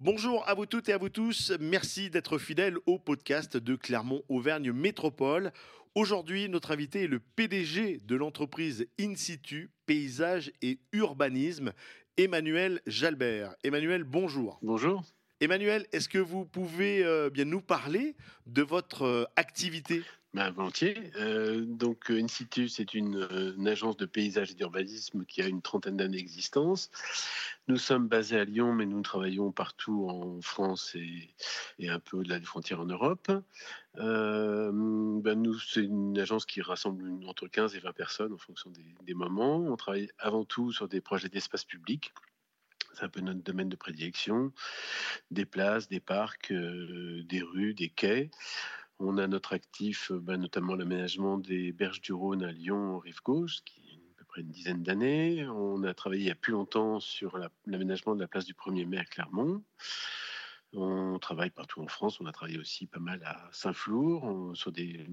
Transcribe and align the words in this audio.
Bonjour 0.00 0.48
à 0.48 0.54
vous 0.54 0.64
toutes 0.64 0.88
et 0.88 0.92
à 0.92 0.96
vous 0.96 1.08
tous. 1.08 1.52
Merci 1.58 2.08
d'être 2.08 2.38
fidèles 2.38 2.76
au 2.86 3.00
podcast 3.00 3.56
de 3.56 3.74
Clermont-Auvergne 3.74 4.70
Métropole. 4.70 5.50
Aujourd'hui, 5.96 6.48
notre 6.48 6.70
invité 6.70 7.02
est 7.02 7.08
le 7.08 7.18
PDG 7.18 7.98
de 8.04 8.14
l'entreprise 8.14 8.86
In 9.00 9.16
situ 9.16 9.72
Paysage 9.86 10.52
et 10.62 10.78
Urbanisme, 10.92 11.72
Emmanuel 12.16 12.80
Jalbert. 12.86 13.56
Emmanuel, 13.64 14.04
bonjour. 14.04 14.60
Bonjour. 14.62 15.02
Emmanuel, 15.40 15.84
est-ce 15.90 16.08
que 16.08 16.18
vous 16.18 16.44
pouvez 16.44 17.04
euh, 17.04 17.28
bien 17.28 17.44
nous 17.44 17.60
parler 17.60 18.14
de 18.46 18.62
votre 18.62 19.02
euh, 19.02 19.24
activité? 19.34 20.04
Ben, 20.34 20.50
volontiers. 20.50 21.10
Euh, 21.16 21.64
donc, 21.64 22.10
In 22.10 22.28
situ, 22.28 22.68
c'est 22.68 22.94
une, 22.94 23.26
agence 23.66 23.96
de 23.96 24.06
paysage 24.06 24.50
et 24.50 24.54
d'urbanisme 24.54 25.24
qui 25.24 25.42
a 25.42 25.46
une 25.46 25.62
trentaine 25.62 25.96
d'années 25.96 26.18
d'existence. 26.18 26.90
Nous 27.66 27.78
sommes 27.78 28.08
basés 28.08 28.38
à 28.38 28.44
Lyon, 28.44 28.72
mais 28.72 28.86
nous 28.86 29.00
travaillons 29.02 29.52
partout 29.52 30.06
en 30.08 30.40
France 30.42 30.94
et, 30.96 31.88
un 31.88 31.98
peu 31.98 32.18
au-delà 32.18 32.38
des 32.38 32.44
frontières 32.44 32.80
en 32.80 32.86
Europe. 32.86 33.30
Ben, 33.96 35.34
nous, 35.34 35.58
c'est 35.58 35.82
une 35.82 36.18
agence 36.18 36.46
qui 36.46 36.60
rassemble 36.60 37.04
entre 37.26 37.48
15 37.48 37.74
et 37.74 37.80
20 37.80 37.92
personnes 37.92 38.32
en 38.32 38.38
fonction 38.38 38.70
des, 39.04 39.14
moments. 39.14 39.56
On 39.56 39.76
travaille 39.76 40.10
avant 40.18 40.44
tout 40.44 40.72
sur 40.72 40.88
des 40.88 41.00
projets 41.00 41.28
d'espace 41.28 41.64
public 41.64 42.12
c'est 42.94 43.04
un 43.04 43.08
peu 43.08 43.20
notre 43.20 43.42
domaine 43.42 43.68
de 43.68 43.76
prédilection, 43.76 44.52
des 45.30 45.44
places, 45.44 45.88
des 45.88 46.00
parcs, 46.00 46.50
euh, 46.50 47.22
des 47.24 47.42
rues, 47.42 47.72
des 47.72 47.90
quais. 47.90 48.28
On 49.00 49.16
a 49.18 49.26
notre 49.26 49.52
actif, 49.52 50.10
euh, 50.10 50.18
bah, 50.18 50.36
notamment 50.36 50.74
l'aménagement 50.74 51.38
des 51.38 51.72
berges 51.72 52.00
du 52.00 52.12
Rhône 52.12 52.42
à 52.42 52.50
Lyon, 52.50 52.98
rive 52.98 53.22
gauche, 53.22 53.60
qui 53.64 53.80
est 53.80 54.12
à 54.12 54.18
peu 54.18 54.24
près 54.24 54.40
une 54.40 54.50
dizaine 54.50 54.82
d'années. 54.82 55.46
On 55.48 55.84
a 55.84 55.94
travaillé 55.94 56.22
il 56.22 56.28
y 56.28 56.32
a 56.32 56.34
plus 56.34 56.52
longtemps 56.52 56.98
sur 56.98 57.38
l'aménagement 57.66 58.16
de 58.16 58.20
la 58.20 58.28
place 58.28 58.44
du 58.44 58.54
1er 58.54 58.86
mai 58.86 58.98
à 58.98 59.04
Clermont. 59.04 59.62
On 60.74 61.18
travaille 61.18 61.50
partout 61.50 61.80
en 61.80 61.88
France. 61.88 62.20
On 62.20 62.26
a 62.26 62.32
travaillé 62.32 62.58
aussi 62.58 62.86
pas 62.86 63.00
mal 63.00 63.22
à 63.24 63.48
Saint-Flour, 63.52 64.54
sur 64.54 64.70
des, 64.70 65.06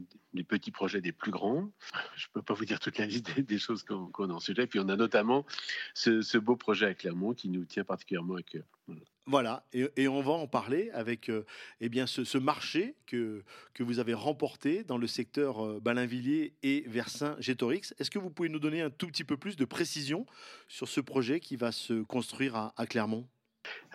petits 0.48 0.72
projets 0.72 1.00
des 1.00 1.14
plus 1.14 1.32
grands. 1.32 1.72
Je 2.16 2.28
ne 2.28 2.34
peux 2.34 2.42
pas 2.42 2.54
vous 2.54 2.66
dire 2.66 2.80
toute 2.80 2.98
la 2.98 3.06
liste 3.06 3.40
des, 3.40 3.58
choses 3.58 3.84
qu'on 3.84 4.30
a 4.30 4.34
en 4.34 4.40
sujet. 4.40 4.68
Puis 4.68 4.80
on 4.80 4.90
a 4.90 4.98
notamment 4.98 5.46
ce, 5.94 6.38
beau 6.38 6.58
projet 6.58 6.88
à 6.88 6.94
Clermont 6.94 7.34
qui 7.34 7.50
nous 7.50 7.64
tient 7.64 7.86
particulièrement 7.86 8.36
à 8.36 8.42
cœur. 8.42 8.66
Voilà, 9.28 9.66
et, 9.74 10.08
on 10.08 10.22
va 10.22 10.34
en 10.34 10.46
parler 10.46 10.92
avec 10.92 11.30
euh, 11.30 11.46
eh 11.82 11.90
bien, 11.90 12.06
ce, 12.06 12.38
marché 12.38 12.96
que, 13.08 13.44
que 13.74 13.82
vous 13.82 13.98
avez 13.98 14.14
remporté 14.14 14.84
dans 14.84 15.00
le 15.00 15.08
secteur 15.08 15.66
euh, 15.66 15.80
Balinvilliers 15.80 16.54
et 16.62 16.84
Versin-Gétorix. 16.86 17.96
Est-ce 17.98 18.12
que 18.12 18.20
vous 18.20 18.30
pouvez 18.30 18.50
nous 18.50 18.60
donner 18.60 18.82
un 18.82 18.92
tout 18.92 19.08
petit 19.08 19.24
peu 19.24 19.36
plus 19.36 19.56
de 19.56 19.66
précision 19.66 20.28
sur 20.68 20.88
ce 20.88 21.02
projet 21.02 21.40
qui 21.40 21.56
va 21.56 21.72
se 21.72 22.04
construire 22.04 22.72
à 22.78 22.86
Clermont? 22.86 23.28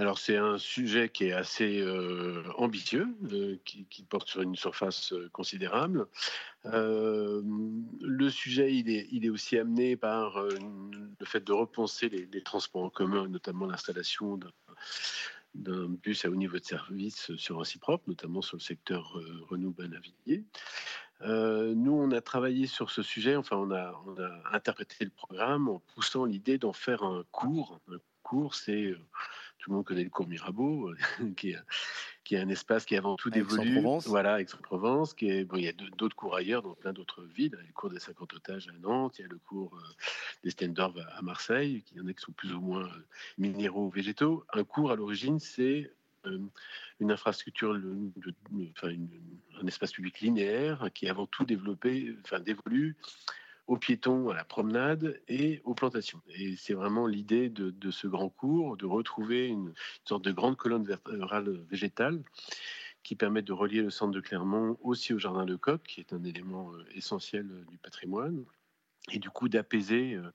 Alors 0.01 0.19
c'est 0.19 0.39
un 0.39 0.57
sujet 0.57 1.11
qui 1.11 1.27
est 1.27 1.33
assez 1.33 1.81
euh, 1.81 2.43
ambitieux, 2.57 3.07
euh, 3.33 3.59
qui, 3.65 4.03
porte 4.09 4.29
sur 4.29 4.41
une 4.41 4.57
surface 4.57 5.13
euh, 5.13 5.29
considérable. 5.31 6.07
le 6.65 8.29
sujet, 8.31 8.75
il 8.75 8.89
est, 8.89 9.09
il 9.13 9.27
est, 9.27 9.29
aussi 9.29 9.59
amené 9.59 9.97
par 9.97 10.43
le 10.43 11.27
fait 11.27 11.45
de 11.45 11.53
repenser 11.53 12.09
les, 12.09 12.43
transports 12.43 12.85
en 12.85 12.91
commun, 12.91 13.29
notamment 13.29 13.67
l'installation 13.67 14.41
d'un 15.55 15.87
bus 15.89 16.25
à 16.25 16.31
haut 16.31 16.35
niveau 16.35 16.59
de 16.59 16.65
service 16.65 17.35
sur 17.37 17.61
un 17.61 17.65
site 17.65 17.83
propre, 17.83 18.05
notamment 18.07 18.41
sur 18.41 18.57
le 18.57 18.63
secteur 18.63 19.21
Renault-Banavilliers. 19.51 20.45
nous, 21.23 21.93
on 21.93 22.11
a 22.11 22.21
travaillé 22.23 22.67
sur 22.67 22.91
ce 22.91 23.03
sujet, 23.03 23.37
enfin, 23.37 23.57
on 23.57 23.71
a, 23.71 24.03
on 24.07 24.19
a 24.19 24.57
interprété 24.57 25.05
le 25.05 25.11
programme 25.11 25.69
en 25.69 25.79
poussant 25.95 26.25
l'idée 26.25 26.57
d'en 26.57 26.73
faire 26.73 27.03
un 27.03 27.25
cours. 27.33 27.81
Un 27.91 27.99
cours, 28.23 28.55
c'est 28.55 28.95
tout 29.61 29.71
le 29.71 29.77
monde 29.77 29.85
connaît 29.85 30.05
le 30.05 30.11
cours 30.11 30.27
Mirabeau, 30.27 30.91
euh, 30.91 30.97
qui, 31.37 31.51
est, 31.51 31.59
qui, 32.25 32.35
est, 32.35 32.39
un 32.39 32.49
espace 32.49 32.85
qui 32.85 32.95
est 32.95 32.99
avant 32.99 33.17
tout 33.17 33.31
dévolu. 33.31 33.63
Aix-en-Provence. 33.63 34.09
Voilà, 34.09 34.41
Aix-en-Provence. 34.41 35.15
Qui 35.15 35.29
est, 35.29 35.45
bon, 35.45 35.57
il 35.57 35.65
y 35.65 35.69
a 35.69 35.73
d'autres 35.73 36.17
cours 36.17 36.35
ailleurs, 36.35 36.63
dans 36.63 36.75
plein 36.75 36.93
d'autres 36.93 37.23
villes. 37.23 37.53
Il 37.55 37.61
y 37.61 37.65
a 37.65 37.67
le 37.67 37.73
cours 37.73 37.91
des 37.91 38.01
50 38.01 38.35
otages 38.35 38.69
à 38.69 38.73
Nantes, 38.81 39.19
il 39.19 39.23
y 39.23 39.25
a 39.25 39.29
le 39.29 39.39
cours 39.39 39.77
euh, 39.77 39.95
des 40.43 40.51
Stendorf 40.51 40.97
à, 41.15 41.23
Marseille, 41.23 41.83
qui 41.83 41.97
y 41.97 42.01
en 42.01 42.07
a 42.07 42.13
qui 42.13 42.23
sont 42.23 42.33
plus 42.33 42.53
ou 42.55 42.61
moins 42.61 42.87
euh, 42.87 43.07
minéraux 43.39 43.87
ou 43.87 43.91
végétaux. 43.91 44.45
Un 44.53 44.65
cours, 44.65 44.91
à 44.91 44.97
l'origine, 44.97 45.39
c'est 45.39 45.93
une 47.01 47.11
infrastructure, 47.11 47.81
enfin, 48.77 48.95
un 49.63 49.67
espace 49.67 49.93
public 49.93 50.21
linéaire 50.21 50.91
qui 50.93 51.07
est 51.07 51.09
avant 51.09 51.27
tout 51.27 51.47
développé, 51.47 52.15
enfin 52.23 52.41
dévolu 52.41 52.95
aux 53.71 53.77
piétons, 53.77 54.31
à 54.31 54.35
la 54.35 54.45
promenade 54.45 55.23
et 55.29 55.61
aux 55.63 55.75
plantations. 55.75 56.21
Et 56.35 56.57
c'est 56.57 56.75
vraiment 56.75 57.07
l'idée 57.07 57.49
de, 57.49 57.91
ce 57.93 58.09
grand 58.09 58.29
cours, 58.29 58.77
de 58.77 58.85
retrouver 58.85 59.47
une, 59.47 59.73
sorte 60.05 60.25
de 60.25 60.33
grande 60.33 60.57
colonne 60.57 60.83
vertébrale 60.83 61.65
végétale 61.71 62.21
qui 63.05 63.15
permet 63.15 63.43
de 63.43 63.53
relier 63.53 63.81
le 63.81 63.91
centre 63.91 64.11
de 64.11 64.21
Clermont 64.21 64.77
aussi 64.83 65.15
au 65.15 65.21
jardin 65.21 65.45
de 65.47 65.55
Coq, 65.55 65.81
qui 65.85 66.01
est 66.01 66.13
un 66.13 66.25
élément 66.25 66.73
euh, 66.75 66.85
essentiel 66.97 67.47
euh, 67.49 67.65
du 67.71 67.79
patrimoine, 67.79 68.45
et 69.13 69.21
du 69.21 69.31
coup 69.31 69.49
d'apaiser 69.49 70.15
euh, 70.15 70.33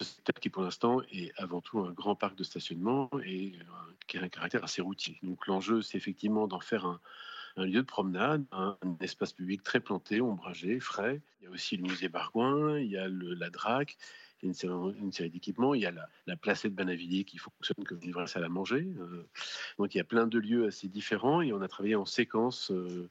ce 0.00 0.06
secteur 0.06 0.34
qui 0.40 0.50
pour 0.50 0.64
l'instant 0.64 1.02
est 1.12 1.32
avant 1.36 1.60
tout 1.60 1.78
un 1.78 1.92
grand 1.92 2.16
parc 2.16 2.34
de 2.34 2.42
stationnement 2.42 3.08
et 3.24 3.52
qui 4.08 4.18
a 4.18 4.22
un 4.24 4.28
caractère 4.28 4.64
assez 4.64 4.82
routier. 4.82 5.20
Donc 5.22 5.46
l'enjeu, 5.46 5.82
c'est 5.82 5.96
effectivement 5.96 6.48
d'en 6.48 6.60
faire 6.60 6.84
un, 6.84 7.00
un 7.56 7.64
lieu 7.64 7.82
de 7.82 7.86
promenade, 7.86 8.44
un, 8.52 8.76
espace 9.00 9.32
public 9.32 9.62
très 9.62 9.80
planté, 9.80 10.20
ombragé, 10.20 10.80
frais. 10.80 11.20
Il 11.40 11.44
y 11.44 11.46
a 11.48 11.50
aussi 11.50 11.76
le 11.76 11.82
musée 11.82 12.08
Bargoin, 12.08 12.78
il 12.78 12.90
y 12.90 12.96
a 12.96 13.08
la 13.08 13.50
DRAC, 13.50 13.96
il 14.42 14.46
y 14.46 14.66
a 14.66 14.92
une 14.98 15.12
série, 15.12 15.30
d'équipements. 15.30 15.74
Il 15.74 15.82
y 15.82 15.86
a 15.86 15.90
la, 15.90 16.08
la 16.26 16.36
placée 16.36 16.70
de 16.70 16.74
Banavilliers 16.74 17.24
qui 17.24 17.38
fonctionne 17.38 17.84
comme 17.84 18.00
une 18.02 18.12
vraie 18.12 18.26
salle 18.26 18.44
à 18.44 18.48
manger. 18.48 18.86
Euh. 18.98 19.26
donc 19.78 19.94
il 19.94 19.98
y 19.98 20.00
a 20.00 20.04
plein 20.04 20.26
de 20.26 20.38
lieux 20.38 20.66
assez 20.66 20.88
différents 20.88 21.42
et 21.42 21.52
on 21.52 21.60
a 21.60 21.68
travaillé 21.68 21.96
en 21.96 22.06
séquence. 22.06 22.70
Euh, 22.70 23.08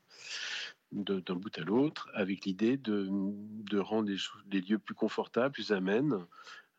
d'un 0.92 1.36
bout 1.36 1.56
à 1.58 1.62
l'autre, 1.62 2.10
avec 2.16 2.46
l'idée 2.46 2.76
de, 2.76 3.78
rendre 3.78 4.10
les, 4.52 4.62
lieux 4.62 4.80
plus 4.80 4.96
confortables, 4.96 5.54
plus 5.54 5.72
amènes, 5.72 6.26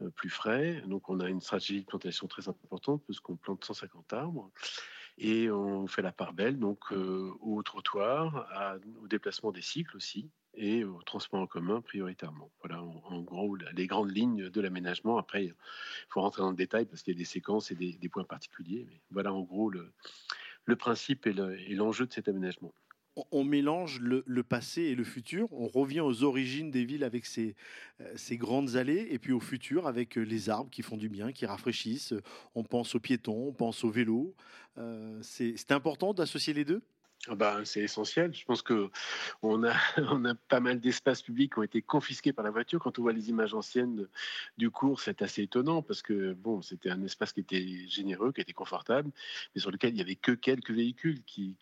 euh, 0.02 0.10
plus 0.10 0.30
frais. 0.30 0.82
Donc 0.86 1.08
on 1.08 1.20
a 1.20 1.28
une 1.28 1.40
stratégie 1.40 1.82
de 1.82 1.86
plantation 1.86 2.26
très 2.26 2.48
importante, 2.48 3.04
puisqu'on 3.04 3.36
plante 3.36 3.64
150 3.64 4.12
arbres 4.12 4.50
et 5.20 5.50
on 5.50 5.86
fait 5.86 6.02
la 6.02 6.12
part 6.12 6.32
belle 6.32 6.58
donc 6.58 6.92
euh, 6.92 7.30
au 7.40 7.62
trottoir, 7.62 8.48
au 9.02 9.06
déplacement 9.06 9.52
des 9.52 9.62
cycles 9.62 9.96
aussi 9.96 10.30
et 10.54 10.82
au 10.82 11.00
transport 11.02 11.40
en 11.40 11.46
commun 11.46 11.80
prioritairement. 11.82 12.50
Voilà 12.62 12.82
en, 12.82 13.20
gros 13.20 13.54
les 13.54 13.86
grandes 13.86 14.10
lignes 14.10 14.48
de 14.48 14.60
l'aménagement. 14.60 15.18
Après, 15.18 15.44
il 15.44 15.54
faut 16.08 16.22
rentrer 16.22 16.42
dans 16.42 16.50
le 16.50 16.56
détail 16.56 16.86
parce 16.86 17.02
qu'il 17.02 17.14
y 17.14 17.16
a 17.16 17.18
des 17.18 17.24
séquences 17.24 17.70
et 17.70 17.74
des, 17.74 18.08
points 18.08 18.24
particuliers. 18.24 18.86
Mais 18.88 19.00
voilà 19.10 19.32
en 19.32 19.42
gros 19.42 19.70
le, 19.70 19.92
le 20.64 20.76
principe 20.76 21.26
et 21.26 21.34
l'enjeu 21.74 22.06
de 22.06 22.12
cet 22.12 22.26
aménagement 22.28 22.72
on 23.30 23.44
mélange 23.44 24.00
le, 24.00 24.42
passé 24.42 24.82
et 24.82 24.94
le 24.94 25.04
futur. 25.04 25.48
On 25.52 25.68
revient 25.68 26.00
aux 26.00 26.22
origines 26.22 26.70
des 26.70 26.84
villes 26.84 27.04
avec 27.04 27.26
ces, 27.26 27.54
euh, 28.00 28.14
grandes 28.32 28.76
allées 28.76 29.08
et 29.10 29.18
puis 29.18 29.32
au 29.32 29.40
futur 29.40 29.86
avec 29.86 30.16
euh, 30.16 30.22
les 30.22 30.48
arbres 30.48 30.70
qui 30.70 30.82
font 30.82 30.96
du 30.96 31.08
bien, 31.08 31.32
qui 31.32 31.46
rafraîchissent. 31.46 32.14
On 32.54 32.62
pense 32.62 32.94
aux 32.94 33.00
piétons, 33.00 33.48
on 33.48 33.52
pense 33.52 33.84
au 33.84 33.90
vélo. 33.90 34.34
Euh, 34.78 35.18
c'est 35.22 35.72
important 35.72 36.14
d'associer 36.14 36.54
les 36.54 36.64
deux? 36.64 36.82
Bah, 37.28 37.60
c'est 37.64 37.80
essentiel. 37.80 38.32
Je 38.32 38.44
pense 38.46 38.62
que 38.62 38.90
on 39.42 39.62
a, 39.64 39.74
on 40.10 40.24
a 40.24 40.34
pas 40.34 40.60
mal 40.60 40.80
d'espaces 40.80 41.20
publics 41.20 41.52
qui 41.52 41.58
ont 41.58 41.62
été 41.62 41.82
confisqués 41.82 42.32
par 42.32 42.44
la 42.44 42.50
voiture. 42.50 42.80
Quand 42.80 42.98
on 42.98 43.02
voit 43.02 43.12
les 43.12 43.28
images 43.28 43.52
anciennes 43.52 44.08
du 44.56 44.70
cours, 44.70 45.00
c'est 45.00 45.20
assez 45.20 45.42
étonnant 45.42 45.82
parce 45.82 46.00
que 46.00 46.32
bon, 46.32 46.62
c'était 46.62 46.88
un 46.88 47.02
espace 47.02 47.34
qui 47.34 47.40
était 47.40 47.86
généreux, 47.88 48.32
qui 48.32 48.40
était 48.40 48.54
confortable, 48.54 49.10
mais 49.54 49.60
sur 49.60 49.70
lequel 49.70 49.94
il 49.94 49.98
y 49.98 50.00
avait 50.00 50.16
que 50.16 50.32
quelques 50.32 50.70
véhicules 50.70 51.22
qui, 51.24 51.56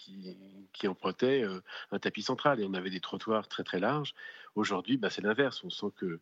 qui, 0.73 0.87
empruntaient 0.87 1.43
euh, 1.43 1.61
un 1.91 1.99
tapis 1.99 2.23
central 2.23 2.61
et 2.61 2.65
on 2.65 2.75
avait 2.75 2.91
des 2.91 3.01
trottoirs 3.01 3.49
très 3.49 3.65
très 3.65 3.81
larges. 3.81 4.15
Aujourd'hui, 4.55 4.97
bah, 4.97 5.11
c'est 5.11 5.23
l'inverse. 5.23 5.65
On 5.65 5.71
sent 5.71 5.93
que 5.97 6.21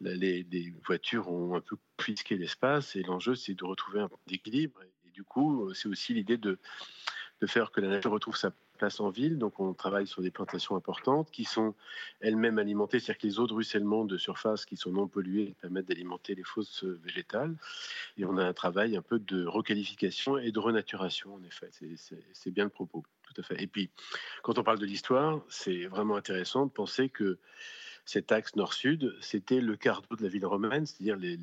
les, 0.00 0.46
les, 0.48 0.72
voitures 0.86 1.28
ont 1.28 1.56
un 1.56 1.60
peu 1.60 1.76
confisqué 1.96 2.36
l'espace 2.36 2.94
et 2.94 3.02
l'enjeu, 3.02 3.34
c'est 3.34 3.54
de 3.54 3.64
retrouver 3.64 4.00
un 4.00 4.08
point 4.08 4.18
d'équilibre. 4.28 4.80
Et 5.06 5.10
du 5.10 5.24
coup, 5.24 5.74
c'est 5.74 5.88
aussi 5.88 6.14
l'idée 6.14 6.38
de 6.38 6.58
de 7.40 7.46
faire 7.46 7.70
que 7.72 7.80
la 7.80 7.88
nature 7.88 8.10
retrouve 8.10 8.36
sa 8.36 8.52
place 8.78 9.00
en 9.00 9.10
ville. 9.10 9.38
Donc 9.38 9.60
on 9.60 9.74
travaille 9.74 10.06
sur 10.06 10.22
des 10.22 10.30
plantations 10.30 10.76
importantes 10.76 11.30
qui 11.30 11.44
sont 11.44 11.74
elles-mêmes 12.20 12.58
alimentées, 12.58 12.98
c'est-à-dire 12.98 13.20
que 13.20 13.26
les 13.26 13.38
eaux 13.38 13.46
de 13.46 13.52
ruissellement 13.52 14.04
de 14.04 14.16
surface 14.16 14.64
qui 14.64 14.76
sont 14.76 14.90
non 14.90 15.06
polluées 15.06 15.54
permettent 15.60 15.86
d'alimenter 15.86 16.34
les 16.34 16.44
fosses 16.44 16.84
végétales. 16.84 17.54
Et 18.16 18.24
on 18.24 18.36
a 18.36 18.44
un 18.44 18.52
travail 18.52 18.96
un 18.96 19.02
peu 19.02 19.18
de 19.18 19.46
requalification 19.46 20.38
et 20.38 20.52
de 20.52 20.58
renaturation, 20.58 21.34
en 21.34 21.42
effet. 21.44 21.70
C'est 22.32 22.50
bien 22.50 22.64
le 22.64 22.70
propos, 22.70 23.04
tout 23.22 23.40
à 23.40 23.42
fait. 23.42 23.62
Et 23.62 23.66
puis, 23.66 23.90
quand 24.42 24.58
on 24.58 24.62
parle 24.62 24.78
de 24.78 24.86
l'histoire, 24.86 25.40
c'est 25.48 25.86
vraiment 25.86 26.16
intéressant 26.16 26.66
de 26.66 26.70
penser 26.70 27.08
que 27.08 27.38
cet 28.10 28.32
axe 28.32 28.56
nord-sud, 28.56 29.16
c'était 29.20 29.60
le 29.60 29.76
cardo 29.76 30.16
de 30.16 30.24
la 30.24 30.28
ville 30.28 30.44
romaine, 30.44 30.84
c'est-à-dire 30.84 31.16
le, 31.16 31.36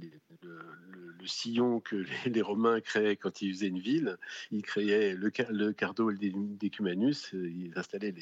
sillon 1.25 1.79
que 1.79 2.05
les, 2.25 2.41
Romains 2.41 2.81
créaient 2.81 3.15
quand 3.15 3.41
ils 3.41 3.53
faisaient 3.53 3.67
une 3.67 3.79
ville. 3.79 4.17
Ils 4.51 4.63
créaient 4.63 5.13
le, 5.13 5.31
le 5.49 5.71
cardo 5.71 6.11
d'Ecumanus, 6.11 7.29
ils 7.33 7.71
installaient 7.75 8.13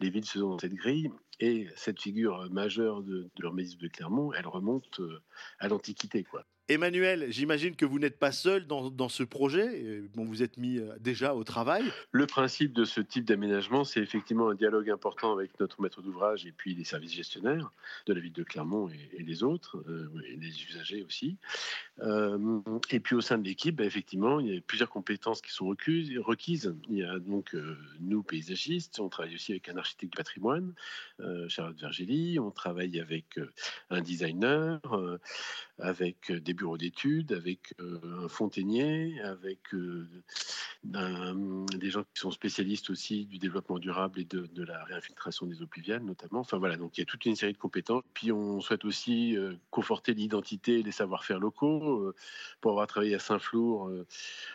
les, 0.00 0.10
villes 0.10 0.24
selon 0.24 0.58
cette 0.58 0.74
grille. 0.74 1.10
Et 1.38 1.68
cette 1.76 2.00
figure 2.00 2.48
majeure 2.50 3.02
de, 3.02 3.28
de 3.36 3.76
de 3.76 3.88
Clermont, 3.88 4.32
elle 4.32 4.46
remonte 4.46 5.00
euh, 5.00 5.20
à 5.60 5.68
l'Antiquité. 5.68 6.24
quoi. 6.24 6.44
Emmanuel, 6.68 7.26
j'imagine 7.30 7.74
que 7.74 7.84
vous 7.84 7.98
n'êtes 7.98 8.20
pas 8.20 8.30
seul 8.30 8.68
dans, 8.68 9.08
ce 9.08 9.24
projet. 9.24 10.00
Bon, 10.14 10.24
vous 10.24 10.44
êtes 10.44 10.58
mis 10.58 10.78
euh, 10.78 10.94
déjà 11.00 11.34
au 11.34 11.42
travail. 11.42 11.82
Le 12.12 12.24
principe 12.26 12.72
de 12.72 12.84
ce 12.84 13.00
type 13.00 13.24
d'aménagement, 13.24 13.82
c'est 13.82 14.00
effectivement 14.00 14.48
un 14.48 14.54
dialogue 14.54 14.88
important 14.88 15.32
avec 15.32 15.58
notre 15.58 15.82
maître 15.82 16.02
d'ouvrage 16.02 16.46
et 16.46 16.52
puis 16.52 16.74
les 16.74 16.84
services 16.84 17.14
gestionnaires 17.14 17.72
de 18.06 18.14
la 18.14 18.20
ville 18.20 18.32
de 18.32 18.44
Clermont 18.44 18.88
et, 18.88 19.22
les 19.22 19.42
autres, 19.42 19.78
euh, 19.88 20.08
et 20.28 20.36
les 20.36 20.62
usagers 20.62 21.02
aussi. 21.02 21.36
Euh, 22.00 22.60
et 22.90 23.00
puis 23.00 23.16
au 23.16 23.20
sein 23.20 23.38
de 23.38 23.44
l'équipe, 23.44 23.74
bah, 23.74 23.84
effectivement, 23.84 24.38
il 24.38 24.54
y 24.54 24.56
a 24.56 24.60
plusieurs 24.60 24.88
compétences 24.88 25.42
qui 25.42 25.50
sont 25.50 25.66
requises. 25.66 26.74
Il 26.88 26.96
y 26.96 27.02
a 27.02 27.18
donc 27.18 27.56
nous, 28.00 28.22
paysagistes, 28.22 29.00
on 29.00 29.08
travaille 29.08 29.34
aussi 29.34 29.50
avec 29.50 29.68
un 29.68 29.76
architecte 29.76 30.12
du 30.12 30.16
patrimoine, 30.16 30.74
Charlotte 31.48 31.78
Vergely, 31.80 32.38
on 32.38 32.50
travaille 32.50 33.00
avec 33.00 33.38
un 33.90 34.00
designer, 34.00 34.80
avec 35.78 36.30
des 36.32 36.54
bureaux 36.62 36.78
d'études, 36.78 37.32
avec 37.32 37.74
euh, 37.80 38.24
un 38.24 38.28
fontainier, 38.28 39.20
avec 39.22 39.74
euh, 39.74 40.06
des 40.84 41.90
gens 41.90 42.02
qui 42.02 42.20
sont 42.20 42.30
spécialistes 42.30 42.88
aussi 42.90 43.26
du 43.26 43.38
développement 43.38 43.80
durable 43.80 44.20
et 44.20 44.24
de, 44.24 44.62
la 44.62 44.84
réinfiltration 44.84 45.46
des 45.46 45.60
eaux 45.60 45.66
pluviales 45.66 46.04
notamment. 46.04 46.40
Enfin 46.40 46.58
voilà, 46.58 46.76
donc 46.76 46.96
il 46.96 47.00
y 47.00 47.02
a 47.02 47.04
toute 47.04 47.26
une 47.26 47.34
série 47.34 47.52
de 47.52 47.58
compétences. 47.58 48.04
Puis 48.14 48.30
on 48.30 48.60
souhaite 48.60 48.84
aussi 48.84 49.36
euh, 49.36 49.54
conforter 49.70 50.14
l'identité 50.14 50.78
et 50.78 50.82
les 50.84 50.92
savoir-faire 50.92 51.40
locaux. 51.40 52.12
pour 52.60 52.70
avoir 52.70 52.86
travaillé 52.86 53.16
à 53.16 53.18
Saint-Flour, 53.18 53.90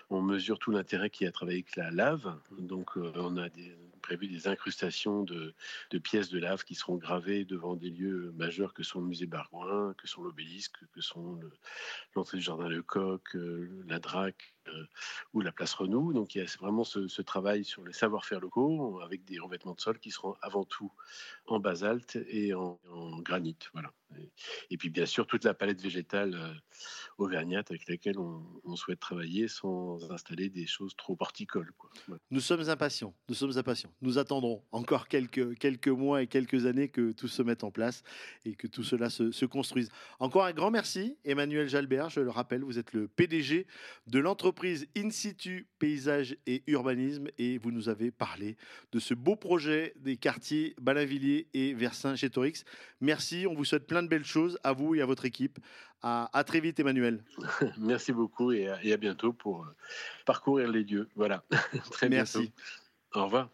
on 0.09 0.21
mesure 0.21 0.59
tout 0.59 0.71
l'intérêt 0.71 1.09
qu'il 1.09 1.25
y 1.25 1.27
a 1.27 1.29
à 1.29 1.33
travailler 1.33 1.57
avec 1.57 1.75
la 1.75 1.91
lave. 1.91 2.33
Donc 2.57 2.95
on 2.95 3.35
a 3.35 3.49
des, 3.49 3.75
prévu 4.07 4.27
des 4.27 4.47
incrustations 4.47 5.23
de, 5.23 5.53
pièces 6.01 6.29
de 6.29 6.39
lave 6.39 6.63
qui 6.63 6.75
seront 6.75 6.95
gravées 6.95 7.43
devant 7.43 7.75
des 7.75 7.89
lieux 7.89 8.31
majeurs 8.37 8.73
que 8.73 8.81
sont 8.81 9.01
le 9.01 9.07
musée 9.07 9.25
Bargouin, 9.25 9.93
que 9.97 10.07
sont 10.07 10.21
l'obélisque, 10.21 10.77
que 10.93 11.01
sont 11.01 11.37
l'entrée 12.15 12.37
du 12.37 12.43
jardin 12.43 12.69
Lecoq, 12.69 13.35
euh, 13.35 13.83
la 13.85 13.99
Drac, 13.99 14.55
ou 15.33 15.41
la 15.41 15.51
place 15.51 15.73
Renou. 15.73 16.13
Donc 16.13 16.35
il 16.35 16.39
y 16.39 16.41
a 16.41 16.57
vraiment 16.59 16.83
ce, 16.83 17.21
travail 17.21 17.65
sur 17.65 17.83
les 17.83 17.93
savoir-faire 17.93 18.39
locaux 18.39 19.01
avec 19.01 19.25
des 19.25 19.39
revêtements 19.39 19.73
de 19.73 19.81
sol 19.81 19.99
qui 19.99 20.11
seront 20.11 20.35
avant 20.41 20.63
tout 20.63 20.91
en 21.47 21.59
basalte 21.59 22.17
et 22.29 22.53
en, 22.53 22.79
granit. 23.19 23.57
Voilà. 23.73 23.91
Et, 24.69 24.77
puis 24.77 24.89
bien 24.89 25.05
sûr 25.05 25.27
toute 25.27 25.43
la 25.43 25.53
palette 25.53 25.81
végétale 25.81 26.33
euh, 26.33 26.53
auvergnate 27.17 27.69
avec 27.71 27.89
laquelle 27.89 28.17
on, 28.17 28.75
souhaite 28.75 28.99
travailler 28.99 29.47
sans 29.47 30.11
installer 30.11 30.49
des 30.49 30.67
choses 30.67 30.95
trop 30.95 31.17
horticoles. 31.19 31.73
Nous 32.29 32.39
sommes 32.39 32.69
impatients. 32.69 33.13
Nous 33.27 33.35
sommes 33.35 33.57
impatients. 33.57 33.91
Nous 34.01 34.19
attendrons 34.19 34.63
encore 34.71 35.07
quelques, 35.07 35.87
mois 35.87 36.21
et 36.21 36.27
quelques 36.27 36.67
années 36.67 36.89
que 36.89 37.11
tout 37.11 37.27
se 37.27 37.41
mette 37.41 37.63
en 37.63 37.71
place 37.71 38.03
et 38.45 38.55
que 38.55 38.67
tout 38.67 38.83
cela 38.83 39.09
se 39.09 39.45
construise. 39.45 39.89
Encore 40.19 40.45
un 40.45 40.53
grand 40.53 40.71
merci, 40.71 41.17
Emmanuel 41.25 41.67
Jalbert. 41.67 42.09
Je 42.09 42.21
le 42.21 42.29
rappelle, 42.29 42.63
vous 42.63 42.77
êtes 42.79 42.93
le 42.93 43.07
PDG 43.07 43.65
de 44.07 44.19
l'entreprise 44.19 44.56
In 44.65 45.11
situ 45.11 45.67
Paysage 45.77 46.35
et 46.47 46.63
Urbanisme 46.67 47.27
et 47.37 47.57
vous 47.57 47.71
nous 47.71 47.89
avez 47.89 48.11
parlé 48.11 48.57
de 48.91 48.99
ce 48.99 49.13
beau 49.13 49.35
projet 49.35 49.93
des 49.97 50.17
quartiers 50.17 50.73
Balinvilliers 50.81 51.47
et 51.53 51.73
Versin-Gétorix. 51.73 52.63
Merci, 52.99 53.45
on 53.47 53.53
vous 53.53 53.65
souhaite 53.65 53.85
plein 53.85 54.01
de 54.01 54.07
belles 54.07 54.25
choses 54.25 54.57
à 54.63 54.73
vous 54.73 54.95
et 54.95 55.01
à 55.01 55.05
votre 55.05 55.25
équipe. 55.25 55.59
À, 56.01 56.43
très 56.45 56.59
vite 56.59 56.79
Emmanuel. 56.79 57.23
Merci 57.77 58.13
beaucoup 58.13 58.51
et 58.51 58.67
à, 58.67 58.97
bientôt 58.97 59.33
pour 59.33 59.63
euh, 59.63 59.75
parcourir 60.25 60.71
les 60.71 60.83
dieux. 60.83 61.07
Voilà, 61.15 61.43
très 61.91 62.09
Merci. 62.09 62.51
Au 63.13 63.25
revoir. 63.25 63.49